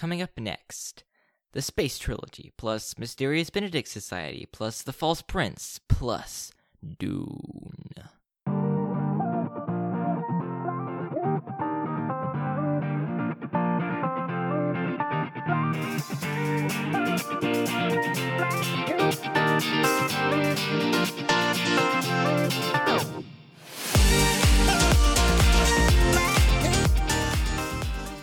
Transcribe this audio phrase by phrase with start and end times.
[0.00, 1.04] Coming up next,
[1.52, 6.54] the Space Trilogy, plus Mysterious Benedict Society, plus The False Prince, plus
[6.98, 8.08] Dune.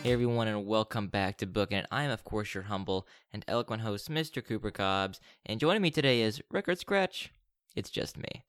[0.07, 1.87] Hey everyone, and welcome back to Bookin' It.
[1.91, 4.41] I am, of course, your humble and eloquent host, Mr.
[4.41, 7.29] Cooper Cobbs, and joining me today is Record Scratch.
[7.75, 8.45] It's just me.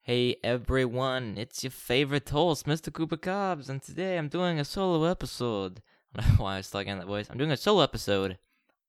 [0.00, 2.90] Hey everyone, it's your favorite host, Mr.
[2.90, 5.82] Cooper Cobbs, and today I'm doing a solo episode.
[6.16, 7.26] I don't know why I was talking in that voice.
[7.28, 8.38] I'm doing a solo episode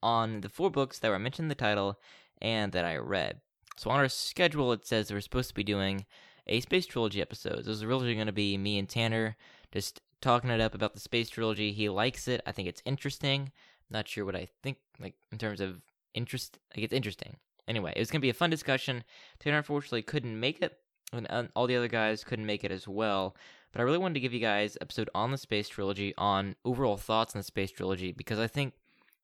[0.02, 2.00] on the four books that were mentioned in the title
[2.41, 3.41] and that I read.
[3.75, 6.05] So on our schedule, it says we're supposed to be doing
[6.47, 7.58] a space trilogy episode.
[7.58, 9.36] This is originally going to be me and Tanner
[9.73, 11.72] just talking it up about the space trilogy.
[11.72, 12.41] He likes it.
[12.46, 13.52] I think it's interesting.
[13.90, 15.82] Not sure what I think, like in terms of
[16.14, 16.59] interest.
[16.76, 17.38] Like it's interesting.
[17.67, 19.03] Anyway, it was gonna be a fun discussion.
[19.39, 20.78] Tanner unfortunately couldn't make it,
[21.14, 23.36] and all the other guys couldn't make it as well.
[23.72, 26.98] But I really wanted to give you guys episode on the space trilogy, on overall
[26.98, 28.73] thoughts on the space trilogy, because I think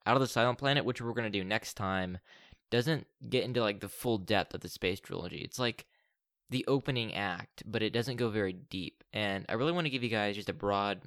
[0.06, 2.20] out of the Silent Planet, which we're gonna do next time,
[2.70, 5.38] doesn't get into like the full depth of the space trilogy.
[5.38, 5.86] It's like
[6.50, 9.04] the opening act, but it doesn't go very deep.
[9.14, 11.02] And I really want to give you guys just a broad,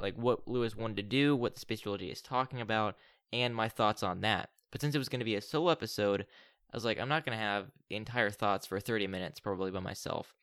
[0.00, 2.96] like what Lewis wanted to do, what the space trilogy is talking about,
[3.32, 4.50] and my thoughts on that.
[4.70, 6.22] But since it was going to be a solo episode,
[6.72, 9.70] I was like, I'm not going to have the entire thoughts for 30 minutes, probably
[9.70, 10.34] by myself.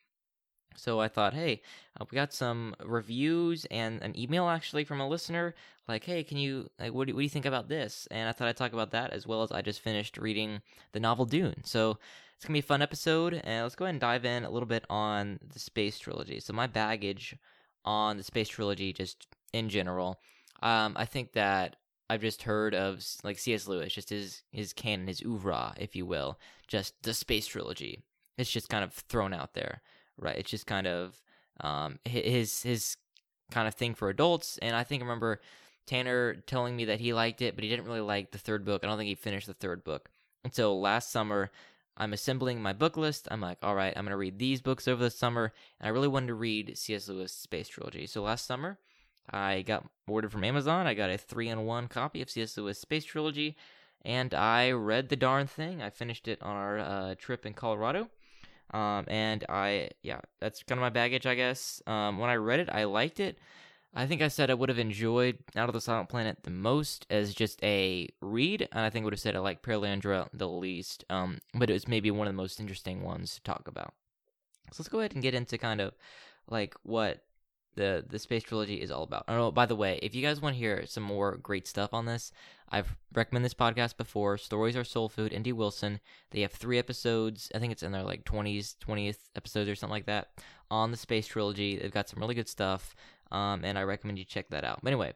[0.80, 1.62] So I thought, hey,
[2.00, 5.54] uh, we got some reviews and an email actually from a listener,
[5.86, 8.08] like, hey, can you, like, what do, what do you think about this?
[8.10, 11.00] And I thought I'd talk about that as well as I just finished reading the
[11.00, 11.62] novel Dune.
[11.64, 11.98] So
[12.40, 14.66] it's gonna be a fun episode, and let's go ahead and dive in a little
[14.66, 16.40] bit on the space trilogy.
[16.40, 17.36] So my baggage
[17.84, 20.18] on the space trilogy, just in general,
[20.62, 21.76] um, I think that
[22.08, 23.68] I've just heard of like C.S.
[23.68, 28.02] Lewis, just his his canon, his oeuvre, if you will, just the space trilogy.
[28.38, 29.82] It's just kind of thrown out there,
[30.20, 30.36] right?
[30.36, 31.20] It's just kind of
[31.60, 32.96] um, his his
[33.50, 35.40] kind of thing for adults, and I think I remember
[35.86, 38.84] Tanner telling me that he liked it, but he didn't really like the third book.
[38.84, 40.08] I don't think he finished the third book
[40.44, 41.50] until last summer.
[41.96, 43.28] I'm assembling my book list.
[43.30, 45.52] I'm like, all right, I'm going to read these books over the summer.
[45.78, 47.08] And I really wanted to read C.S.
[47.08, 48.06] Lewis' Space Trilogy.
[48.06, 48.78] So last summer,
[49.28, 50.86] I got ordered from Amazon.
[50.86, 52.56] I got a three in one copy of C.S.
[52.56, 53.56] Lewis' Space Trilogy.
[54.02, 55.82] And I read the darn thing.
[55.82, 58.08] I finished it on our uh, trip in Colorado.
[58.72, 61.82] Um, and I, yeah, that's kind of my baggage, I guess.
[61.86, 63.38] Um, when I read it, I liked it.
[63.92, 67.06] I think I said I would have enjoyed Out of the Silent Planet the most
[67.10, 70.48] as just a read, and I think I would have said I like Perelandra the
[70.48, 71.04] least.
[71.10, 73.92] Um, but it was maybe one of the most interesting ones to talk about.
[74.72, 75.92] So let's go ahead and get into kind of
[76.48, 77.24] like what
[77.76, 79.24] the the space trilogy is all about.
[79.28, 82.06] Oh, by the way, if you guys want to hear some more great stuff on
[82.06, 82.32] this,
[82.68, 84.38] I've recommended this podcast before.
[84.38, 85.32] Stories are soul food.
[85.32, 85.52] N.D.
[85.52, 86.00] Wilson.
[86.30, 87.50] They have three episodes.
[87.54, 90.28] I think it's in their like twenties, twentieth episodes or something like that
[90.70, 91.76] on the space trilogy.
[91.76, 92.94] They've got some really good stuff
[93.32, 94.80] um, and I recommend you check that out.
[94.82, 95.12] But anyway,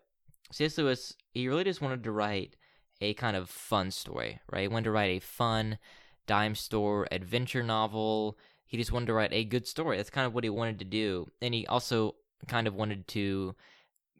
[0.52, 0.78] C.S.
[0.78, 2.56] Lewis, he really just wanted to write
[3.00, 4.62] a kind of fun story, right?
[4.62, 5.78] He wanted to write a fun
[6.26, 8.38] dime store adventure novel.
[8.66, 9.96] He just wanted to write a good story.
[9.96, 11.26] That's kind of what he wanted to do.
[11.42, 13.54] And he also kind of wanted to,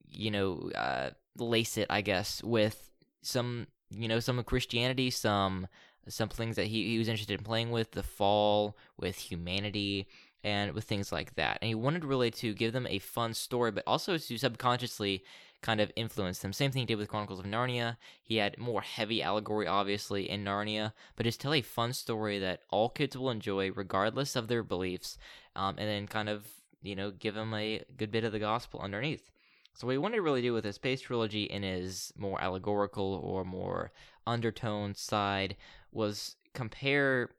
[0.08, 2.90] you know, uh, lace it, I guess, with
[3.22, 5.66] some, you know, some of Christianity, some
[6.06, 10.06] some things that he, he was interested in playing with, the fall, with humanity,
[10.42, 11.58] and with things like that.
[11.62, 15.24] And he wanted really to give them a fun story, but also to subconsciously
[15.62, 16.52] kind of influence them.
[16.52, 17.96] Same thing he did with Chronicles of Narnia.
[18.22, 22.60] He had more heavy allegory, obviously, in Narnia, but just tell a fun story that
[22.68, 25.16] all kids will enjoy, regardless of their beliefs,
[25.56, 26.46] um, and then kind of,
[26.84, 29.30] you know, give him a good bit of the gospel underneath.
[29.74, 33.20] So what he wanted to really do with his space trilogy in his more allegorical
[33.24, 33.90] or more
[34.26, 35.56] undertone side
[35.90, 37.30] was compare,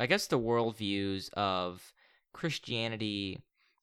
[0.00, 1.92] I guess, the worldviews of
[2.32, 3.42] Christianity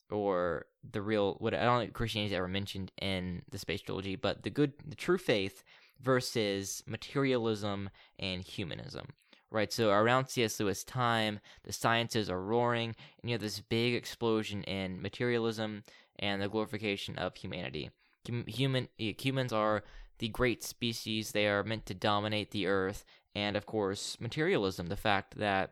[0.09, 4.16] or the real what I don't think Christianity is ever mentioned in the space trilogy,
[4.16, 5.63] but the good the true faith
[6.01, 9.10] versus materialism and humanism.
[9.51, 10.60] Right, so around C.S.
[10.60, 15.84] Lewis' time, the sciences are roaring, and you have this big explosion in materialism
[16.19, 17.90] and the glorification of humanity.
[18.25, 19.84] Human humans are
[20.19, 24.96] the great species; they are meant to dominate the earth, and of course, materialism, the
[24.96, 25.72] fact that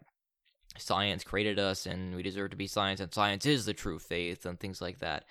[0.79, 4.45] science created us and we deserve to be science and science is the true faith
[4.45, 5.25] and things like that.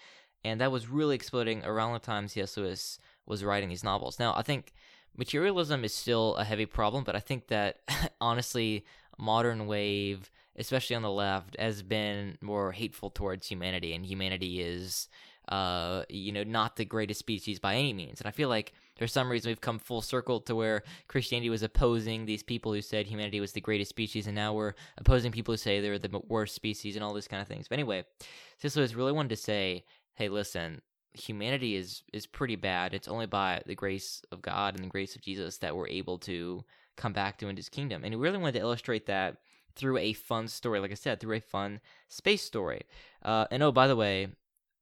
[0.44, 2.56] And that was really exploding around the time C.S.
[2.56, 4.18] Lewis was writing these novels.
[4.18, 4.72] Now, I think
[5.16, 7.80] materialism is still a heavy problem, but I think that
[8.20, 8.84] honestly,
[9.18, 15.08] modern wave, especially on the left, has been more hateful towards humanity, and humanity is
[15.48, 18.20] uh, you know, not the greatest species by any means.
[18.20, 21.62] And I feel like for some reason we've come full circle to where Christianity was
[21.62, 25.52] opposing these people who said humanity was the greatest species, and now we're opposing people
[25.52, 27.68] who say they're the worst species and all these kind of things.
[27.68, 28.04] But anyway,
[28.58, 28.74] C.S.
[28.76, 29.84] Lewis really wanted to say,
[30.14, 30.82] hey, listen,
[31.18, 32.94] humanity is is pretty bad.
[32.94, 36.18] It's only by the grace of God and the grace of Jesus that we're able
[36.18, 36.64] to
[36.96, 38.04] come back to his kingdom.
[38.04, 39.38] And he really wanted to illustrate that
[39.74, 42.82] through a fun story, like I said, through a fun space story.
[43.22, 44.28] Uh, and oh, by the way,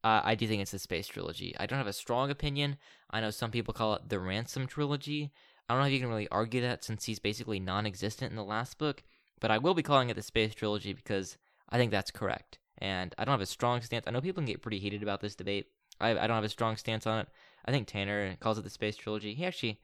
[0.04, 1.54] uh, I do think it's the space trilogy.
[1.58, 2.76] I don't have a strong opinion.
[3.10, 5.32] I know some people call it the ransom trilogy.
[5.68, 8.36] I don't know if you can really argue that since he's basically non existent in
[8.36, 9.02] the last book,
[9.40, 11.36] but I will be calling it the space trilogy because
[11.70, 12.58] I think that's correct.
[12.78, 14.04] And I don't have a strong stance.
[14.06, 15.66] I know people can get pretty heated about this debate.
[16.00, 17.28] I, I don't have a strong stance on it.
[17.64, 19.34] I think Tanner calls it the space trilogy.
[19.34, 19.80] He actually,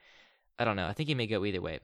[0.58, 0.86] I don't know.
[0.86, 1.80] I think he may go either way.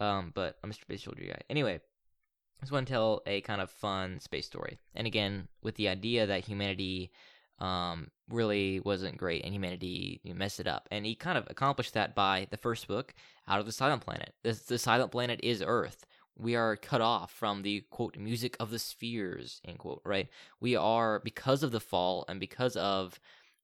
[0.00, 1.40] Um, but I'm a space trilogy guy.
[1.48, 4.78] Anyway, I just want to tell a kind of fun space story.
[4.94, 7.12] And again, with the idea that humanity
[7.58, 10.88] um, really wasn't great and humanity messed it up.
[10.90, 13.14] And he kind of accomplished that by the first book,
[13.48, 14.34] Out of the Silent Planet.
[14.42, 16.04] The, the Silent Planet is Earth.
[16.38, 20.28] We are cut off from the quote music of the spheres, end quote, right?
[20.60, 23.18] We are, because of the fall and because of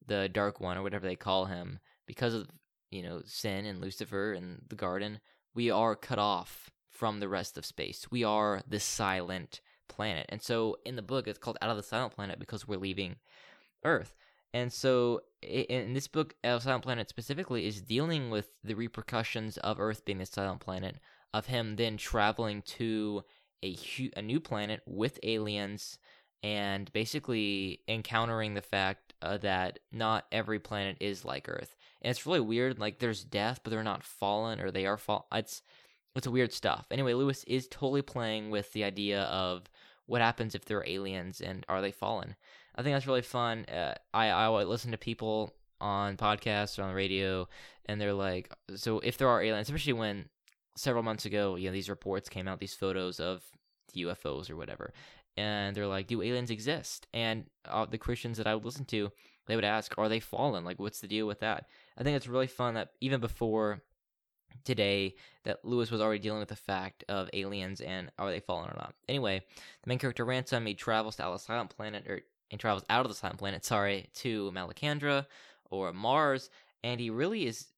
[0.07, 2.49] the Dark One or whatever they call him, because of,
[2.91, 5.21] you know, sin and Lucifer and the garden,
[5.55, 8.07] we are cut off from the rest of space.
[8.11, 10.27] We are the silent planet.
[10.29, 13.17] And so in the book, it's called Out of the Silent Planet because we're leaving
[13.85, 14.15] Earth.
[14.55, 19.57] And so in this book, Out of Silent Planet specifically is dealing with the repercussions
[19.59, 20.97] of Earth being a silent planet,
[21.33, 23.23] of him then traveling to
[23.65, 23.77] a,
[24.17, 25.99] a new planet with aliens
[26.43, 31.77] and basically encountering the fact uh, that not every planet is like Earth.
[32.03, 32.79] And it's really weird.
[32.79, 35.29] Like there's death, but they're not fallen, or they are fall.
[35.33, 35.63] It's
[36.15, 36.87] it's weird stuff.
[36.91, 39.63] Anyway, Lewis is totally playing with the idea of
[40.07, 42.35] what happens if they're aliens and are they fallen.
[42.75, 43.65] I think that's really fun.
[43.67, 47.49] Uh, I I listen to people on podcasts or on the radio,
[47.87, 50.29] and they're like, so if there are aliens, especially when
[50.77, 53.43] several months ago, you know, these reports came out, these photos of
[53.97, 54.93] UFOs or whatever,
[55.37, 57.07] and they're like, do aliens exist?
[57.13, 59.11] And uh, the Christians that I would listen to,
[59.47, 60.65] they would ask, are they fallen?
[60.65, 61.67] Like, what's the deal with that?
[61.97, 63.83] I think it's really fun that even before
[64.65, 65.15] today
[65.45, 68.77] that Lewis was already dealing with the fact of aliens and are they fallen or
[68.77, 68.95] not.
[69.09, 69.41] Anyway,
[69.83, 73.11] the main character Ransom he travels to the silent planet or he travels out of
[73.11, 75.27] the silent planet, sorry, to Malacandra
[75.71, 76.51] or Mars,
[76.85, 77.69] and he really is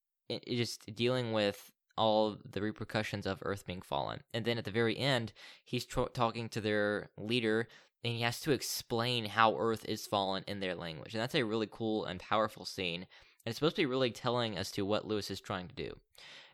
[0.49, 4.21] just dealing with all the repercussions of Earth being fallen.
[4.33, 5.33] And then at the very end,
[5.65, 7.69] he's talking to their leader
[8.05, 11.15] and he has to explain how Earth is fallen in their language.
[11.15, 13.03] And that's a really cool and powerful scene.
[13.03, 15.97] And it's supposed to be really telling as to what Lewis is trying to do.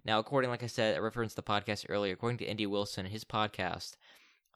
[0.04, 2.66] Now, according, like I said, I referenced the podcast earlier, according to N.D.
[2.66, 3.96] Wilson, his podcast,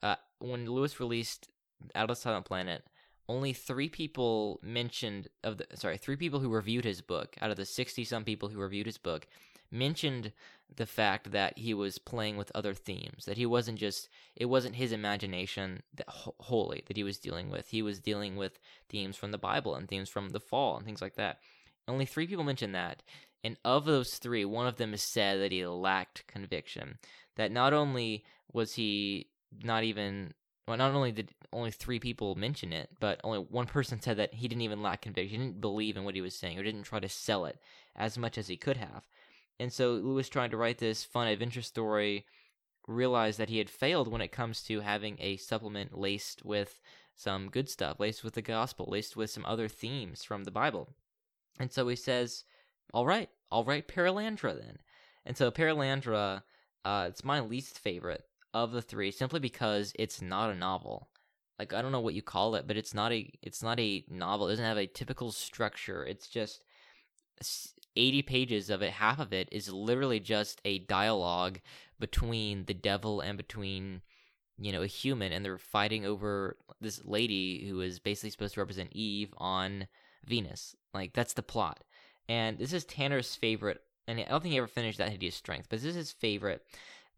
[0.02, 1.48] uh, when Lewis released
[1.94, 2.84] Out of the Silent Planet,
[3.28, 7.56] only three people mentioned of the sorry, three people who reviewed his book out of
[7.56, 9.26] the sixty some people who reviewed his book
[9.70, 10.32] mentioned
[10.76, 14.74] the fact that he was playing with other themes that he wasn't just it wasn't
[14.74, 19.30] his imagination that wholly that he was dealing with he was dealing with themes from
[19.30, 21.38] the bible and themes from the fall and things like that
[21.86, 23.02] only three people mentioned that
[23.44, 26.98] and of those three, one of them has said that he lacked conviction.
[27.36, 29.28] That not only was he
[29.62, 30.32] not even
[30.66, 34.32] well, not only did only three people mention it, but only one person said that
[34.32, 35.38] he didn't even lack conviction.
[35.38, 37.58] He didn't believe in what he was saying or didn't try to sell it
[37.94, 39.06] as much as he could have.
[39.58, 42.26] And so Lewis trying to write this fun adventure story
[42.86, 46.80] realized that he had failed when it comes to having a supplement laced with
[47.14, 50.94] some good stuff, laced with the gospel, laced with some other themes from the Bible.
[51.58, 52.44] And so he says,
[52.92, 54.78] all right, I'll write Perelandra then.
[55.24, 56.42] And so Perelandra,
[56.84, 61.08] uh, it's my least favorite of the three, simply because it's not a novel.
[61.58, 64.04] Like I don't know what you call it, but it's not a it's not a
[64.10, 64.48] novel.
[64.48, 66.04] It doesn't have a typical structure.
[66.04, 66.64] It's just
[67.96, 68.92] 80 pages of it.
[68.92, 71.60] Half of it is literally just a dialogue
[71.98, 74.02] between the devil and between
[74.58, 78.60] you know a human, and they're fighting over this lady who is basically supposed to
[78.60, 79.86] represent Eve on
[80.26, 80.76] Venus.
[80.92, 81.82] Like that's the plot.
[82.28, 85.66] And this is Tanner's favorite, and I don't think he ever finished that hideous strength,
[85.68, 86.64] but this is his favorite.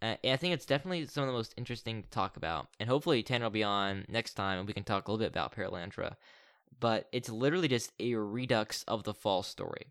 [0.02, 2.68] Uh, I think it's definitely some of the most interesting to talk about.
[2.78, 5.32] And hopefully Tanner will be on next time and we can talk a little bit
[5.32, 6.16] about Perelandra.
[6.78, 9.86] But it's literally just a redux of the fall story.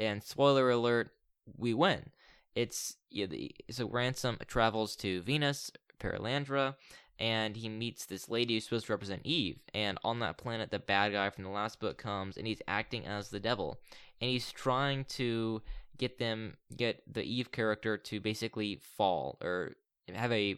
[0.00, 1.10] And spoiler alert,
[1.56, 2.10] we win.
[2.54, 6.74] It's the, so Ransom travels to Venus, Perelandra,
[7.18, 9.60] and he meets this lady who's supposed to represent Eve.
[9.74, 13.06] And on that planet, the bad guy from the last book comes and he's acting
[13.06, 13.78] as the devil
[14.20, 15.62] and he's trying to
[15.96, 19.76] get them get the Eve character to basically fall or
[20.14, 20.56] have a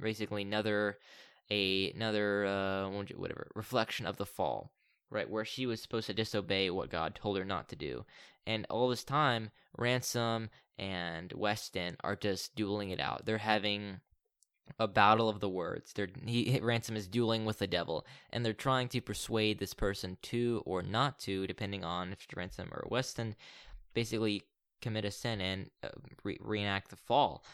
[0.00, 0.98] basically another
[1.50, 4.72] a another uh whatever reflection of the fall
[5.10, 5.28] right?
[5.28, 8.04] Where she was supposed to disobey what God told her not to do.
[8.46, 13.26] And all this time, Ransom and Weston are just dueling it out.
[13.26, 14.00] They're having
[14.78, 15.92] a battle of the words.
[15.92, 20.16] They're he, Ransom is dueling with the devil, and they're trying to persuade this person
[20.22, 23.36] to or not to, depending on if Ransom or Weston,
[23.94, 24.42] basically
[24.80, 25.88] commit a sin and uh,
[26.22, 27.44] re- reenact the fall.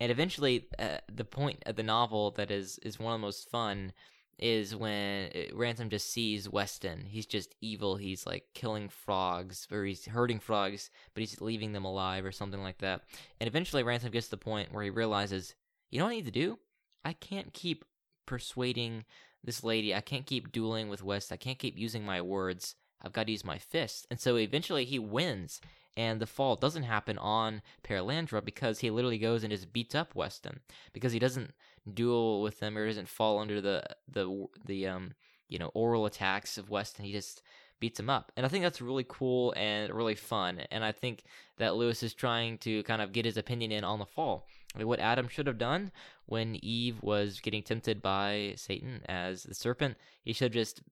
[0.00, 3.48] And eventually, uh, the point of the novel that is is one of the most
[3.50, 3.92] fun
[4.38, 7.04] is when uh, Ransom just sees Weston.
[7.06, 7.96] He's just evil.
[7.96, 12.62] He's like killing frogs, or he's hurting frogs, but he's leaving them alive, or something
[12.62, 13.02] like that.
[13.40, 15.54] And eventually, Ransom gets to the point where he realizes,
[15.90, 16.58] you know what I need to do?
[17.04, 17.84] I can't keep
[18.26, 19.04] persuading
[19.44, 19.94] this lady.
[19.94, 21.32] I can't keep dueling with West.
[21.32, 22.76] I can't keep using my words.
[23.02, 24.06] I've got to use my fists.
[24.10, 25.60] And so eventually he wins
[25.96, 30.14] and the fall doesn't happen on Perelandra because he literally goes and just beats up
[30.14, 30.60] Weston
[30.92, 31.52] because he doesn't
[31.92, 35.12] duel with them or doesn't fall under the the the um
[35.48, 37.04] you know oral attacks of Weston.
[37.04, 37.42] He just
[37.80, 40.60] beats him up, and I think that's really cool and really fun.
[40.70, 41.24] And I think
[41.58, 44.46] that Lewis is trying to kind of get his opinion in on the fall.
[44.76, 45.92] What Adam should have done
[46.26, 50.82] when Eve was getting tempted by Satan as the serpent, he should have just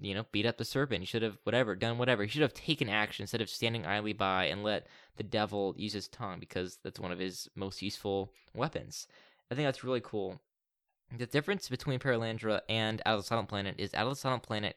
[0.00, 1.00] you know, beat up the serpent.
[1.00, 2.22] He should have whatever done whatever.
[2.22, 5.92] He should have taken action instead of standing idly by and let the devil use
[5.92, 9.06] his tongue because that's one of his most useful weapons.
[9.50, 10.40] I think that's really cool.
[11.16, 14.42] The difference between Perelandra and Out of the Silent Planet is Out of the Silent
[14.42, 14.76] Planet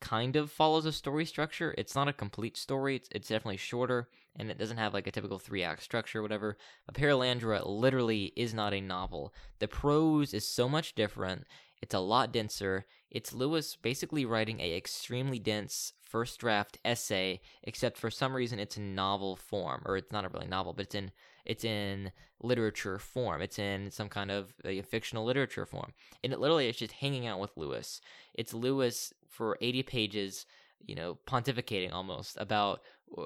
[0.00, 1.74] kind of follows a story structure.
[1.78, 2.96] It's not a complete story.
[2.96, 6.56] It's, it's definitely shorter and it doesn't have like a typical three act structure whatever.
[6.86, 9.34] But Perelandra literally is not a novel.
[9.58, 11.46] The prose is so much different.
[11.82, 12.86] It's a lot denser.
[13.10, 18.76] It's Lewis basically writing a extremely dense first draft essay, except for some reason it's
[18.76, 21.10] in novel form, or it's not a really novel, but it's in
[21.44, 23.42] it's in literature form.
[23.42, 24.52] It's in some kind of
[24.88, 25.92] fictional literature form,
[26.22, 28.00] and it literally is just hanging out with Lewis.
[28.34, 30.46] It's Lewis for eighty pages,
[30.84, 32.80] you know, pontificating almost about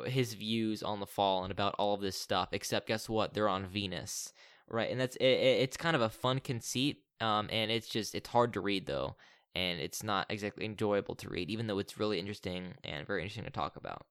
[0.07, 2.49] his views on the fall and about all of this stuff.
[2.53, 3.35] Except guess what?
[3.35, 4.33] They're on Venus,
[4.69, 4.91] right?
[4.91, 8.53] And that's it, it's kind of a fun conceit um, and it's just it's hard
[8.55, 9.17] to read though,
[9.55, 13.45] and it's not exactly enjoyable to read, even though it's really interesting and very interesting
[13.45, 14.07] to talk about.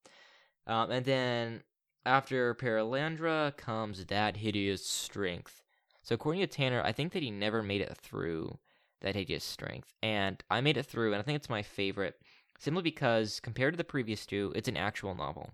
[0.65, 1.63] Um, and then
[2.05, 5.61] after Perelandra comes that hideous strength.
[6.01, 8.59] So according to Tanner, I think that he never made it through
[9.01, 12.15] that hideous strength, and I made it through, and I think it's my favorite
[12.59, 15.51] simply because compared to the previous two, it's an actual novel.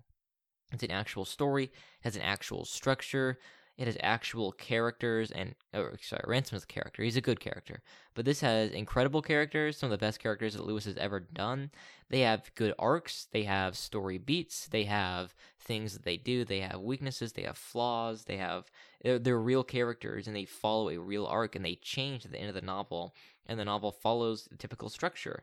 [0.72, 3.38] It's an actual story, has an actual structure.
[3.80, 7.02] It has actual characters and oh, sorry, Ransom's character.
[7.02, 7.80] He's a good character,
[8.12, 11.70] but this has incredible characters, some of the best characters that Lewis has ever done.
[12.10, 16.60] They have good arcs, they have story beats, they have things that they do, they
[16.60, 18.66] have weaknesses, they have flaws, they have
[19.00, 22.38] they're, they're real characters and they follow a real arc and they change at the
[22.38, 23.14] end of the novel,
[23.46, 25.42] and the novel follows the typical structure.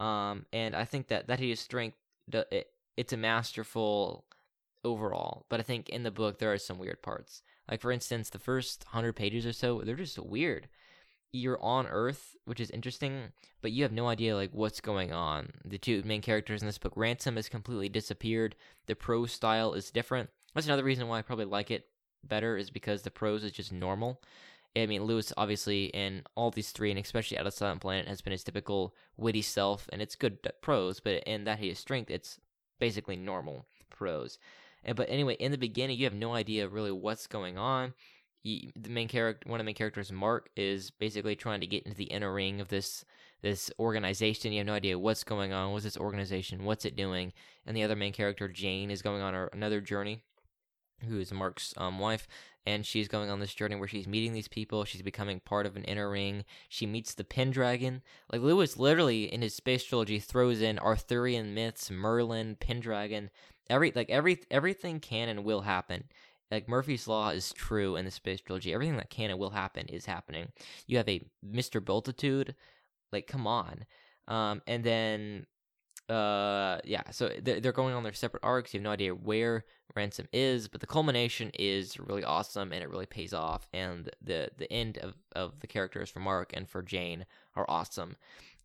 [0.00, 1.96] Um, and I think that that hideous strength.
[2.32, 4.24] It, it's a masterful
[4.84, 7.42] overall, but I think in the book there are some weird parts.
[7.70, 10.68] Like for instance, the first hundred pages or so, they're just weird.
[11.32, 15.52] You're on Earth, which is interesting, but you have no idea like what's going on.
[15.64, 18.54] The two main characters in this book, Ransom has completely disappeared.
[18.86, 20.30] The prose style is different.
[20.54, 21.88] That's another reason why I probably like it
[22.24, 24.20] better is because the prose is just normal.
[24.76, 28.20] I mean, Lewis obviously in all these three, and especially out of Silent Planet, has
[28.20, 31.00] been his typical witty self, and it's good uh, prose.
[31.00, 32.38] But in that hideous strength, it's
[32.78, 34.38] basically normal prose.
[34.94, 37.94] But anyway, in the beginning, you have no idea really what's going on.
[38.44, 41.96] the main character, one of the main characters, Mark, is basically trying to get into
[41.96, 43.04] the inner ring of this
[43.42, 44.52] this organization.
[44.52, 45.72] You have no idea what's going on.
[45.72, 46.64] What's this organization?
[46.64, 47.32] What's it doing?
[47.66, 50.22] And the other main character, Jane, is going on her, another journey.
[51.06, 52.26] Who is Mark's um, wife,
[52.66, 54.84] and she's going on this journey where she's meeting these people.
[54.84, 56.44] She's becoming part of an inner ring.
[56.68, 58.02] She meets the Pendragon.
[58.32, 63.30] Like Lewis, literally in his space trilogy, throws in Arthurian myths, Merlin, Pendragon
[63.68, 66.04] every like every everything can and will happen
[66.50, 68.72] like Murphy's law is true in the space trilogy.
[68.72, 70.52] Everything that can and will happen is happening.
[70.86, 71.84] You have a Mr.
[71.84, 72.54] Bultitude,
[73.12, 73.84] like come on.
[74.28, 75.46] Um, and then
[76.08, 78.72] uh yeah, so they're, going on their separate arcs.
[78.72, 82.88] You have no idea where Ransom is, but the culmination is really awesome and it
[82.88, 83.68] really pays off.
[83.72, 88.16] And the the end of, of the characters for Mark and for Jane are awesome.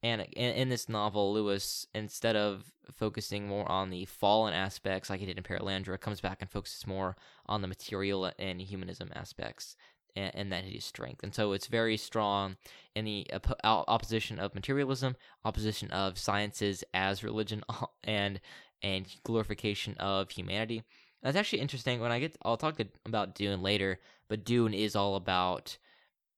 [0.03, 5.27] And in, this novel, Lewis, instead of focusing more on the fallen aspects like he
[5.27, 9.75] did in Perelandra, comes back and focuses more on the material and humanism aspects
[10.15, 11.23] and, and that hideous strength.
[11.23, 12.57] And so it's very strong
[12.95, 15.15] in the op- opposition of materialism,
[15.45, 18.39] opposition of sciences as religion, uh, and
[18.83, 20.83] and glorification of humanity.
[21.21, 21.99] That's actually interesting.
[21.99, 25.77] When I get, I'll talk about Dune later, but Dune is all about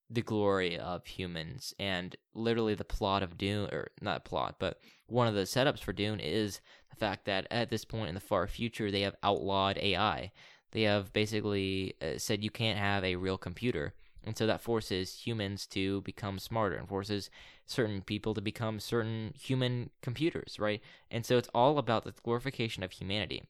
[0.09, 5.27] the glory of humans and literally the plot of Dune or not plot, but one
[5.27, 8.47] of the setups for Dune is the fact that at this point in the far
[8.47, 10.31] future they have outlawed AI.
[10.73, 13.93] They have basically uh, said you can't have a real computer.
[14.25, 17.29] And so that forces humans to become smarter and forces
[17.65, 20.81] certain people to become certain human computers, right?
[21.11, 23.43] And so it's all about the glorification of humanity.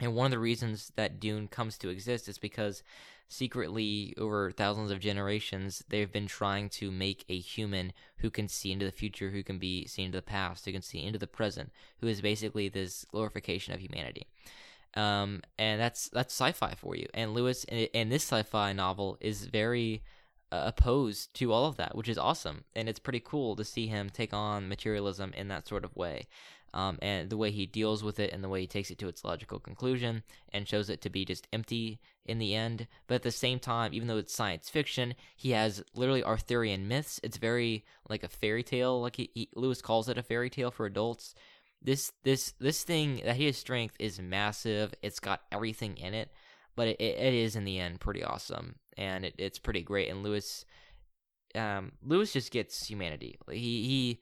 [0.00, 2.82] And one of the reasons that Dune comes to exist is because
[3.28, 8.72] secretly, over thousands of generations, they've been trying to make a human who can see
[8.72, 11.26] into the future, who can be seen into the past, who can see into the
[11.26, 14.26] present, who is basically this glorification of humanity.
[14.96, 17.06] Um, and that's that's sci-fi for you.
[17.14, 20.02] And Lewis, in, this sci-fi novel, is very
[20.50, 23.88] uh, opposed to all of that, which is awesome, and it's pretty cool to see
[23.88, 26.26] him take on materialism in that sort of way
[26.76, 29.08] um, and the way he deals with it and the way he takes it to
[29.08, 30.22] its logical conclusion
[30.52, 32.86] and shows it to be just empty in the end.
[33.06, 37.18] But at the same time, even though it's science fiction, he has literally Arthurian myths.
[37.22, 40.70] It's very like a fairy tale, like he, he, Lewis calls it a fairy tale
[40.70, 41.34] for adults.
[41.82, 44.94] This this this thing that hideous strength is massive.
[45.02, 46.30] It's got everything in it,
[46.74, 50.10] but it, it is in the end pretty awesome and it, it's pretty great.
[50.10, 50.64] And Lewis,
[51.54, 53.38] um, Lewis just gets humanity.
[53.50, 54.20] He he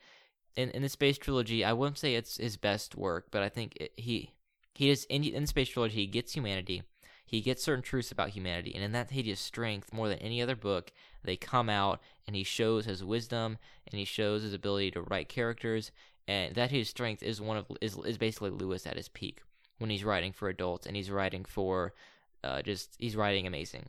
[0.56, 3.76] in in the space trilogy, I wouldn't say it's his best work, but I think
[3.76, 4.32] it, he
[4.74, 5.96] he is in, in space trilogy.
[5.96, 6.82] He gets humanity.
[7.26, 10.54] He gets certain truths about humanity, and in that hideous strength, more than any other
[10.54, 10.92] book,
[11.24, 13.56] they come out and he shows his wisdom
[13.90, 15.90] and he shows his ability to write characters,
[16.26, 19.42] and that hideous strength is one of is is basically Lewis at his peak
[19.78, 21.94] when he's writing for adults and he's writing for
[22.42, 23.88] uh, just he's writing amazing.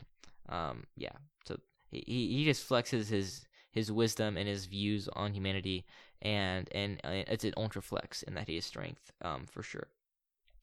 [0.50, 1.14] Um, yeah,
[1.46, 1.60] so
[1.92, 5.86] he he just flexes his his wisdom and his views on humanity
[6.22, 9.88] and and uh, it's an ultra flex in that hideous strength um, for sure.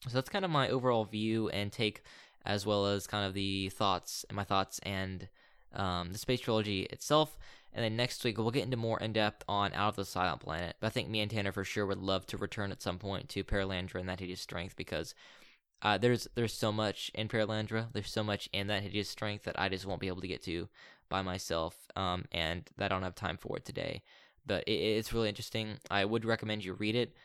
[0.07, 2.01] So that's kind of my overall view and take,
[2.45, 5.29] as well as kind of the thoughts and my thoughts and
[5.73, 7.37] um, the space trilogy itself.
[7.73, 10.41] And then next week we'll get into more in depth on Out of the Silent
[10.41, 10.75] Planet.
[10.79, 13.29] But I think me and Tanner for sure would love to return at some point
[13.29, 15.15] to Perelandra and that hideous strength because
[15.81, 17.87] uh, there's there's so much in Perelandra.
[17.91, 20.43] There's so much in that hideous strength that I just won't be able to get
[20.43, 20.69] to
[21.09, 24.01] by myself, um, and I don't have time for it today
[24.45, 25.77] but it, it's really interesting.
[25.89, 27.15] I would recommend you read it,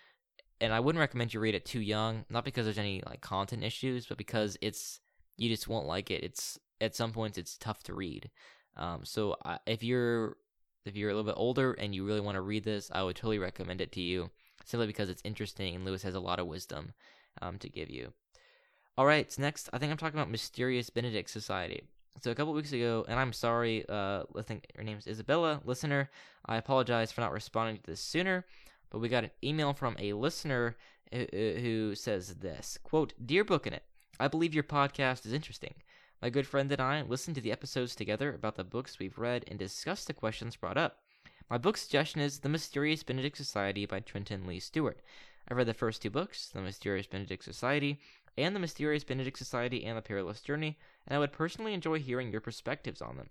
[0.61, 2.24] and I wouldn't recommend you read it too young.
[2.30, 5.00] Not because there's any like content issues, but because it's
[5.37, 6.22] you just won't like it.
[6.24, 8.30] It's at some points it's tough to read.
[8.76, 10.37] Um, so I, if you're
[10.85, 13.16] if you're a little bit older and you really want to read this, I would
[13.16, 14.31] totally recommend it to you,
[14.64, 16.92] simply because it's interesting and Lewis has a lot of wisdom
[17.42, 18.12] um, to give you.
[18.96, 21.83] All right, so next I think I'm talking about Mysterious Benedict Society.
[22.20, 26.11] So a couple weeks ago, and I'm sorry, uh, I think her name's Isabella, listener.
[26.46, 28.44] I apologize for not responding to this sooner,
[28.90, 30.76] but we got an email from a listener
[31.12, 33.85] who says this quote, "Dear Book in It,
[34.18, 35.74] I believe your podcast is interesting.
[36.20, 39.44] My good friend and I listened to the episodes together about the books we've read
[39.46, 40.98] and discussed the questions brought up.
[41.48, 45.00] My book suggestion is The Mysterious Benedict Society by Trenton Lee Stewart.
[45.46, 48.00] I've read the first two books, The Mysterious Benedict Society
[48.37, 50.76] and The Mysterious Benedict Society and The Perilous Journey,
[51.07, 53.31] and I would personally enjoy hearing your perspectives on them.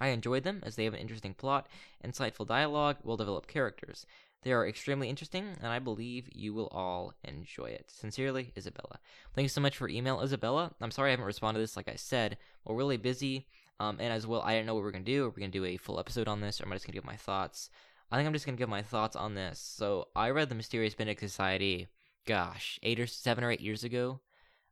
[0.00, 1.68] I enjoyed them as they have an interesting plot,
[2.04, 4.06] insightful dialogue, well developed characters.
[4.42, 7.90] They are extremely interesting, and I believe you will all enjoy it.
[7.90, 9.00] Sincerely, Isabella.
[9.34, 10.72] Thank you so much for email, Isabella.
[10.80, 12.38] I'm sorry I haven't responded to this, like I said.
[12.64, 13.48] We're really busy,
[13.80, 15.26] um, and as well, I didn't know what we are going to do.
[15.26, 16.92] Are we going to do a full episode on this, or am I just going
[16.92, 17.70] to give my thoughts?
[18.10, 19.58] I think I'm just going to give my thoughts on this.
[19.58, 21.88] So, I read The Mysterious Benedict Society,
[22.24, 24.20] gosh, eight or seven or eight years ago.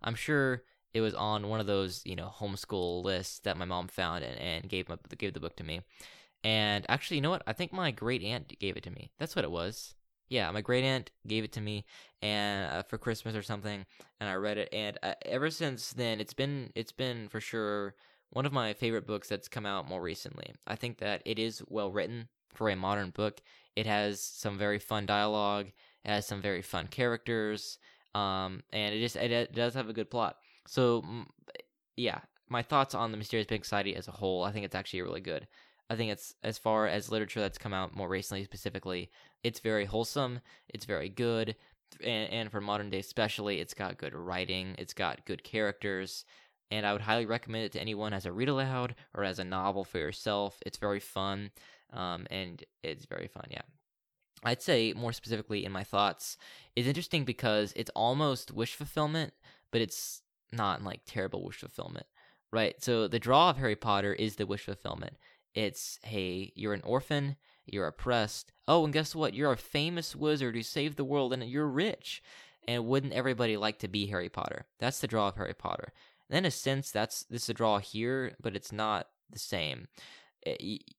[0.00, 0.62] I'm sure
[0.96, 4.38] it was on one of those you know homeschool lists that my mom found and,
[4.38, 5.82] and gave my, gave the book to me.
[6.46, 7.42] And actually, you know what?
[7.48, 9.10] I think my great aunt gave it to me.
[9.18, 9.96] That's what it was.
[10.28, 11.84] Yeah, my great aunt gave it to me
[12.22, 13.84] and uh, for Christmas or something,
[14.20, 14.68] and I read it.
[14.72, 17.96] And uh, ever since then, it's been it's been for sure
[18.30, 20.54] one of my favorite books that's come out more recently.
[20.68, 23.40] I think that it is well written for a modern book.
[23.74, 25.66] It has some very fun dialogue.
[26.04, 27.78] It has some very fun characters.
[28.14, 30.36] Um, and it just it, it does have a good plot.
[30.68, 31.04] So,
[31.96, 35.02] yeah, my thoughts on the Mysterious Benedict Society as a whole, I think it's actually
[35.02, 35.48] really good.
[35.88, 39.10] I think it's as far as literature that's come out more recently, specifically,
[39.42, 41.54] it's very wholesome, it's very good,
[42.02, 46.24] and, and for modern day especially, it's got good writing, it's got good characters,
[46.70, 49.44] and I would highly recommend it to anyone as a read aloud or as a
[49.44, 50.58] novel for yourself.
[50.66, 51.50] It's very fun,
[51.92, 53.62] um, and it's very fun, yeah.
[54.42, 56.36] I'd say more specifically in my thoughts,
[56.74, 59.32] it's interesting because it's almost wish fulfillment,
[59.70, 60.22] but it's
[60.52, 62.06] not like terrible wish fulfillment,
[62.52, 62.82] right?
[62.82, 65.16] So the draw of Harry Potter is the wish fulfillment.
[65.56, 68.52] It's hey, you're an orphan, you're oppressed.
[68.68, 69.32] Oh, and guess what?
[69.32, 72.22] You're a famous wizard who saved the world, and you're rich.
[72.68, 74.66] And wouldn't everybody like to be Harry Potter?
[74.78, 75.94] That's the draw of Harry Potter.
[76.28, 79.88] And in a sense, that's this is a draw here, but it's not the same.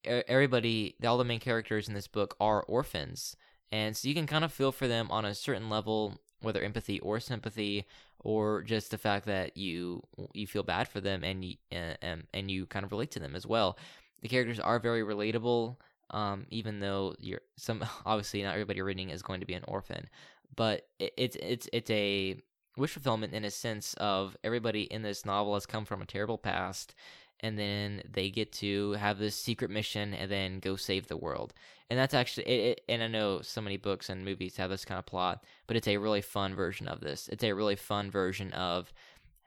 [0.03, 3.35] everybody, all the main characters in this book are orphans,
[3.71, 6.99] and so you can kind of feel for them on a certain level, whether empathy
[7.01, 7.85] or sympathy,
[8.19, 10.01] or just the fact that you
[10.33, 13.35] you feel bad for them and you and, and you kind of relate to them
[13.35, 13.77] as well.
[14.21, 15.77] The characters are very relatable,
[16.11, 20.07] um, even though you're some obviously not everybody reading is going to be an orphan,
[20.55, 22.41] but it, it's it's it's a
[22.77, 26.37] wish fulfillment in a sense of everybody in this novel has come from a terrible
[26.37, 26.93] past
[27.41, 31.53] and then they get to have this secret mission and then go save the world.
[31.89, 34.85] And that's actually it, it, and i know so many books and movies have this
[34.85, 37.29] kind of plot but it's a really fun version of this.
[37.29, 38.91] It's a really fun version of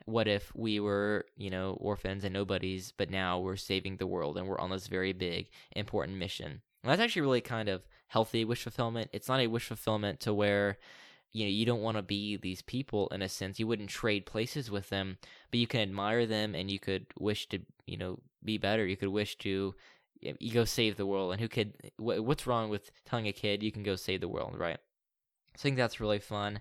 [0.07, 4.37] what if we were you know orphans and nobodies but now we're saving the world
[4.37, 6.63] and we're on this very big important mission?
[6.83, 9.11] And that's actually really kind of healthy wish fulfillment.
[9.13, 10.79] It's not a wish fulfillment to where
[11.33, 13.59] you know you don't want to be these people in a sense.
[13.59, 15.19] You wouldn't trade places with them
[15.51, 18.87] but you can admire them and you could wish to you know be better.
[18.87, 19.75] You could wish to
[20.21, 21.33] you go save the world.
[21.33, 24.57] And who could what's wrong with telling a kid you can go save the world
[24.59, 24.79] right?
[25.57, 26.61] So i think that's really fun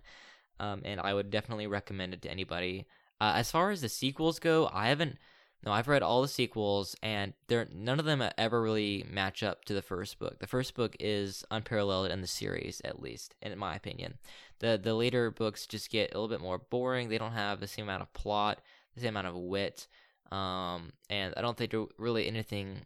[0.60, 2.86] um, and i would definitely recommend it to anybody
[3.21, 5.17] uh, as far as the sequels go i haven't
[5.65, 9.65] no, I've read all the sequels, and they're none of them ever really match up
[9.65, 10.39] to the first book.
[10.39, 14.19] The first book is unparalleled in the series, at least, in my opinion.
[14.60, 17.10] the The later books just get a little bit more boring.
[17.10, 18.62] They don't have the same amount of plot,
[18.95, 19.88] the same amount of wit,
[20.32, 22.86] um, and I don't think do really anything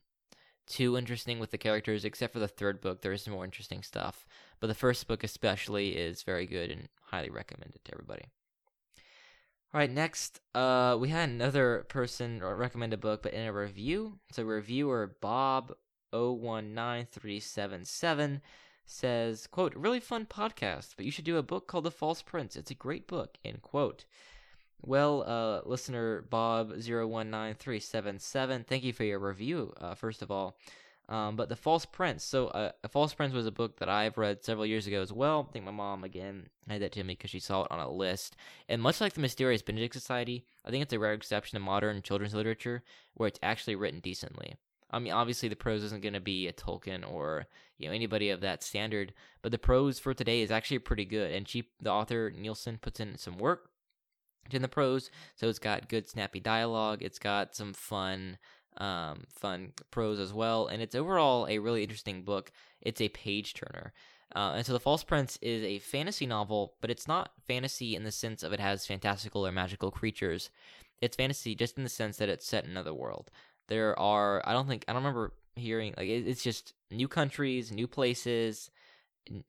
[0.66, 3.02] too interesting with the characters, except for the third book.
[3.02, 4.26] There is some more interesting stuff,
[4.60, 8.26] but the first book especially is very good and highly recommended to everybody.
[9.74, 14.20] All right, next, uh, we had another person recommend a book, but in a review.
[14.32, 15.74] So reviewer Bob
[16.12, 18.42] 019377
[18.86, 22.56] says, quote, really fun podcast, but you should do a book called The False Prince.
[22.56, 24.06] It's a great book, end quote.
[24.84, 30.56] Well, uh, listener Bob 019377, thank you for your review, uh, first of all.
[31.14, 32.24] Um, but The False Prince.
[32.24, 35.14] So, uh, A False Prince was a book that I've read several years ago as
[35.14, 35.46] well.
[35.48, 37.88] I think my mom, again, had that to me because she saw it on a
[37.88, 38.36] list.
[38.68, 42.02] And much like The Mysterious Benedict Society, I think it's a rare exception in modern
[42.02, 42.82] children's literature
[43.14, 44.56] where it's actually written decently.
[44.90, 47.46] I mean, obviously, the prose isn't going to be a Tolkien or
[47.78, 51.32] you know anybody of that standard, but the prose for today is actually pretty good.
[51.32, 53.70] And she, the author Nielsen, puts in some work
[54.50, 57.04] in the prose, so it's got good, snappy dialogue.
[57.04, 58.40] It's got some fun
[58.78, 62.52] um, fun prose as well, and it's overall a really interesting book.
[62.82, 63.94] It's a page turner.
[64.36, 68.04] Uh, and so, The False Prince is a fantasy novel, but it's not fantasy in
[68.04, 70.50] the sense of it has fantastical or magical creatures.
[71.02, 73.30] It's fantasy just in the sense that it's set in another world.
[73.68, 77.72] There are, I don't think, I don't remember hearing, like, it, it's just new countries,
[77.72, 78.72] new places,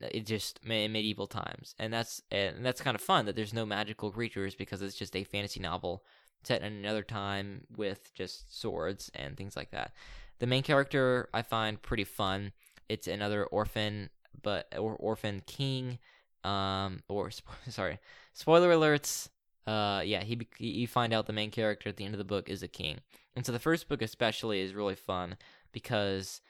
[0.01, 1.75] it's just medieval times.
[1.79, 5.17] And that's, and that's kind of fun that there's no magical creatures because it's just
[5.17, 6.05] a fantasy novel
[6.47, 9.93] set another time with just swords and things like that.
[10.39, 12.53] The main character I find pretty fun.
[12.89, 14.11] It's another orphan,
[14.43, 15.99] but or orphan king.
[16.43, 17.31] Um, or
[17.69, 17.99] sorry,
[18.33, 19.29] spoiler alerts.
[19.67, 22.51] Uh, yeah, he you find out the main character at the end of the book
[22.51, 22.99] is a king,
[23.35, 25.37] and so the first book especially is really fun
[25.73, 26.43] because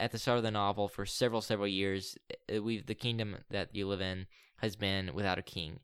[0.00, 2.16] at the start of the novel, for several several years,
[2.48, 4.26] we the kingdom that you live in
[4.58, 5.80] has been without a king,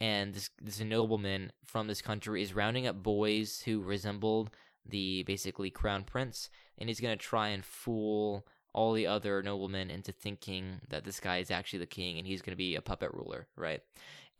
[0.00, 4.50] and this this nobleman from this country is rounding up boys who resembled
[4.86, 10.12] the basically crown prince, and he's gonna try and fool all the other noblemen into
[10.12, 13.46] thinking that this guy is actually the king and he's gonna be a puppet ruler,
[13.56, 13.80] right?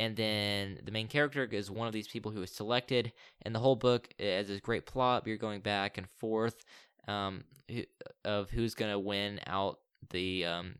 [0.00, 3.58] And then the main character is one of these people who is selected, and the
[3.58, 5.26] whole book has this great plot.
[5.26, 6.64] You're going back and forth
[7.08, 7.44] um,
[8.24, 10.76] of who's gonna win out the um,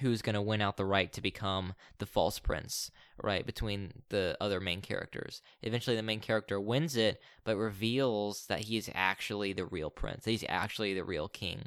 [0.00, 2.90] who's going to win out the right to become the false prince,
[3.22, 3.44] right?
[3.44, 5.42] Between the other main characters.
[5.62, 10.24] Eventually, the main character wins it, but reveals that he is actually the real prince,
[10.24, 11.64] he's actually the real king,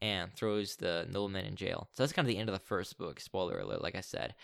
[0.00, 1.88] and throws the nobleman in jail.
[1.92, 3.20] So that's kind of the end of the first book.
[3.20, 4.34] Spoiler alert, like I said.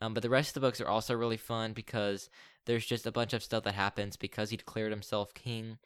[0.00, 2.30] Um, but the rest of the books are also really fun because
[2.66, 5.78] there's just a bunch of stuff that happens because he declared himself king.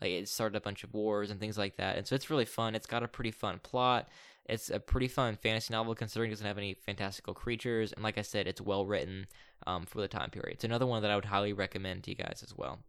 [0.00, 2.46] Like it started a bunch of wars and things like that, and so it's really
[2.46, 2.74] fun.
[2.74, 4.08] It's got a pretty fun plot.
[4.46, 8.18] It's a pretty fun fantasy novel considering it doesn't have any fantastical creatures, and like
[8.18, 9.26] I said, it's well written
[9.66, 10.54] um, for the time period.
[10.54, 12.80] It's another one that I would highly recommend to you guys as well.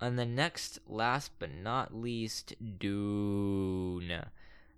[0.00, 4.24] And the next, last but not least, Dune.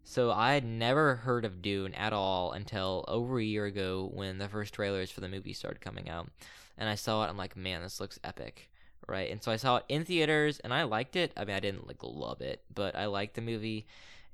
[0.03, 4.39] So I had never heard of Dune at all until over a year ago when
[4.39, 6.31] the first trailers for the movie started coming out.
[6.79, 8.71] And I saw it, I'm like, man, this looks epic.
[9.07, 9.31] Right.
[9.31, 11.33] And so I saw it in theaters and I liked it.
[11.37, 13.87] I mean, I didn't like love it, but I liked the movie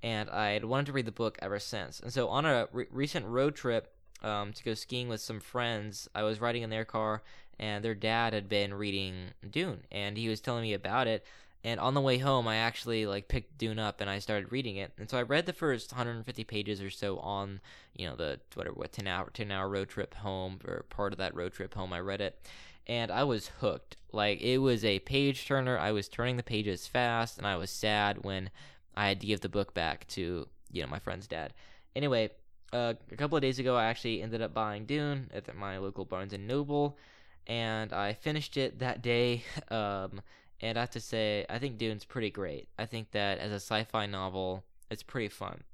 [0.03, 2.01] and I had wanted to read the book ever since.
[2.01, 6.09] And so on a re- recent road trip um, to go skiing with some friends,
[6.15, 7.23] I was riding in their car,
[7.59, 11.25] and their dad had been reading Dune, and he was telling me about it.
[11.65, 14.77] And on the way home, I actually like picked Dune up and I started reading
[14.77, 14.93] it.
[14.99, 17.61] And so I read the first 150 pages or so on,
[17.93, 21.19] you know, the whatever what 10 hour 10 hour road trip home or part of
[21.19, 21.93] that road trip home.
[21.93, 22.39] I read it,
[22.87, 23.97] and I was hooked.
[24.13, 25.77] Like it was a page turner.
[25.77, 28.51] I was turning the pages fast, and I was sad when
[28.97, 31.53] I had to give the book back to you know my friend's dad.
[31.95, 32.31] Anyway,
[32.73, 36.05] uh, a couple of days ago, I actually ended up buying Dune at my local
[36.05, 36.99] Barnes and Noble,
[37.47, 39.45] and I finished it that day.
[39.71, 40.23] Um,
[40.61, 42.69] and I have to say, I think Dune's pretty great.
[42.79, 45.65] I think that as a sci-fi novel, it's pretty fun.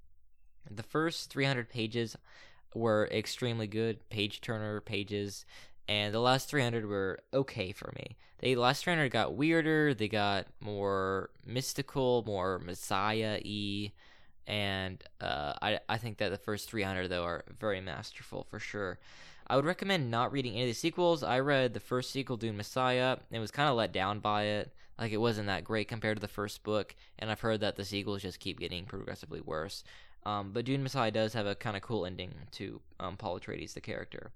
[0.68, 2.16] The first 300 pages
[2.74, 5.44] were extremely good, page turner pages,
[5.92, 8.16] and the last 300 were okay for me.
[8.40, 13.92] The last 300 got weirder, they got more mystical, more Messiah-y,
[14.46, 18.98] and uh, I I think that the first 300 though are very masterful for sure.
[19.46, 21.22] I would recommend not reading any of the sequels.
[21.22, 24.72] I read the first sequel, Dune Messiah, and was kind of let down by it.
[24.98, 27.84] Like it wasn't that great compared to the first book, and I've heard that the
[27.84, 29.84] sequels just keep getting progressively worse.
[30.24, 33.74] Um, but Dune Messiah does have a kind of cool ending to um, Paul Atreides,
[33.74, 34.32] the character.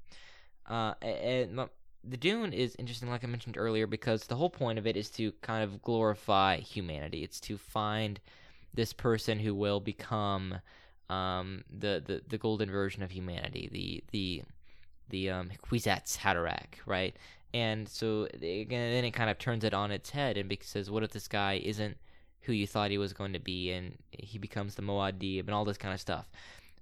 [0.68, 1.60] Uh, and
[2.02, 5.10] the Dune is interesting, like I mentioned earlier, because the whole point of it is
[5.10, 7.22] to kind of glorify humanity.
[7.22, 8.20] It's to find
[8.74, 10.58] this person who will become
[11.08, 14.42] um, the, the the golden version of humanity, the the
[15.08, 17.16] the um, Kwisatz Haderach, right?
[17.54, 21.02] And so again, then it kind of turns it on its head and says, what
[21.02, 21.96] if this guy isn't
[22.42, 25.64] who you thought he was going to be, and he becomes the Muad'Dib and all
[25.64, 26.30] this kind of stuff.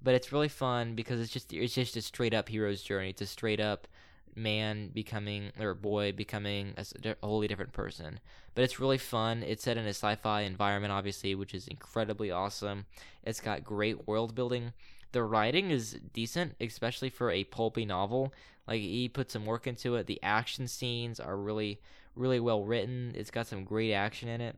[0.04, 3.10] But it's really fun because it's just it's just a straight up hero's journey.
[3.10, 3.88] It's a straight up
[4.36, 6.84] man becoming or boy becoming a,
[7.22, 8.20] a wholly different person.
[8.54, 9.42] But it's really fun.
[9.42, 12.84] It's set in a sci-fi environment, obviously, which is incredibly awesome.
[13.24, 14.74] It's got great world building.
[15.12, 18.34] The writing is decent, especially for a pulpy novel.
[18.68, 20.06] Like he put some work into it.
[20.06, 21.80] The action scenes are really,
[22.14, 23.12] really well written.
[23.14, 24.56] It's got some great action in it,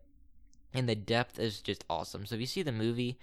[0.74, 2.26] and the depth is just awesome.
[2.26, 3.18] So if you see the movie,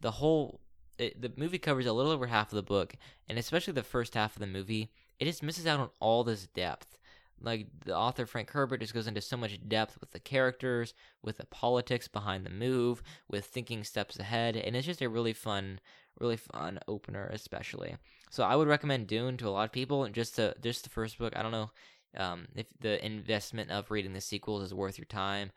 [0.00, 0.60] the whole
[0.98, 2.94] it, the movie covers a little over half of the book,
[3.28, 6.46] and especially the first half of the movie it just misses out on all this
[6.46, 6.98] depth.
[7.40, 11.36] Like the author Frank Herbert just goes into so much depth with the characters, with
[11.36, 15.80] the politics behind the move, with thinking steps ahead, and it's just a really fun,
[16.18, 17.96] really fun opener, especially.
[18.30, 20.08] So I would recommend Dune to a lot of people.
[20.08, 21.34] Just the just the first book.
[21.36, 21.70] I don't know
[22.16, 25.52] um, if the investment of reading the sequels is worth your time.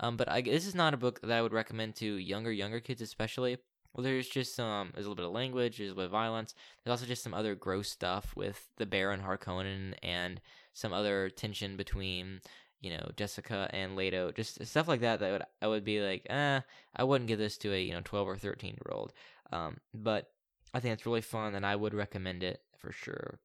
[0.00, 2.80] Um, but I, this is not a book that I would recommend to younger younger
[2.80, 3.56] kids, especially.
[3.94, 6.12] Well, there's just some, there's a little bit of language, there's a little bit of
[6.12, 6.54] violence.
[6.82, 10.40] There's also just some other gross stuff with the Baron Harkonnen and
[10.72, 12.40] some other tension between,
[12.80, 14.32] you know, Jessica and Leto.
[14.32, 16.60] Just stuff like that that would, I would be like, eh,
[16.96, 19.12] I wouldn't give this to a, you know, 12 or 13 year old.
[19.52, 20.30] Um, but
[20.72, 23.38] I think it's really fun and I would recommend it for sure.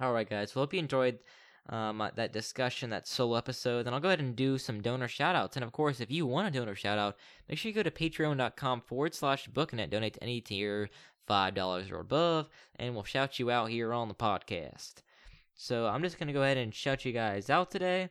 [0.00, 0.54] All right, guys.
[0.54, 1.18] Well, hope you enjoyed
[1.68, 5.08] um, uh, that discussion, that solo episode, then I'll go ahead and do some donor
[5.08, 5.56] shoutouts.
[5.56, 7.14] And of course, if you want a donor shoutout,
[7.48, 10.88] make sure you go to patreon.com forward slash booknet, donate to any tier,
[11.28, 14.94] $5 or above, and we'll shout you out here on the podcast.
[15.54, 18.10] So I'm just going to go ahead and shout you guys out today.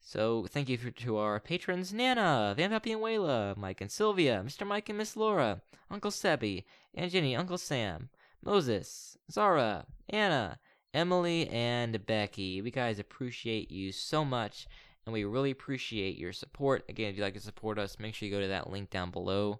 [0.00, 4.66] So thank you for, to our patrons Nana, Van Wayla, Mike and Sylvia, Mr.
[4.66, 8.10] Mike and Miss Laura, Uncle Sebby, and Jenny, Uncle Sam,
[8.44, 10.58] Moses, Zara, Anna,
[10.94, 12.62] Emily and Becky.
[12.62, 14.66] We guys appreciate you so much,
[15.04, 16.84] and we really appreciate your support.
[16.88, 19.10] Again, if you'd like to support us, make sure you go to that link down
[19.10, 19.58] below.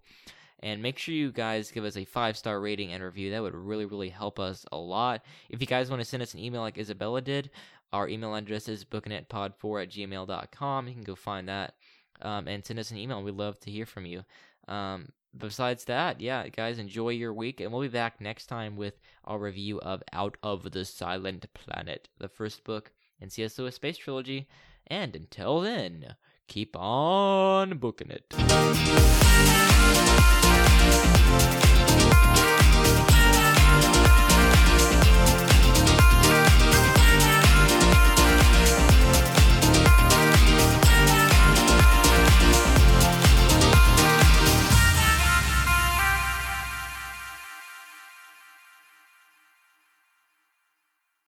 [0.61, 3.33] And make sure you guys give us a five star rating and review.
[3.33, 5.23] That would really, really help us a lot.
[5.51, 7.51] If you guys want to send us an email like Isabella did,
[7.92, 10.88] our email address is booknetpod4 at gmail.com.
[10.88, 11.75] You can go find that
[12.23, 13.23] um, and send us an email.
[13.23, 14.25] We'd love to hear from you.
[14.66, 18.99] Um, besides that, yeah, guys, enjoy your week, and we'll be back next time with
[19.25, 23.59] our review of Out of the Silent Planet, the first book in C.S.
[23.59, 24.49] Lewis Space Trilogy.
[24.87, 26.14] And until then,
[26.47, 28.35] keep on booking it.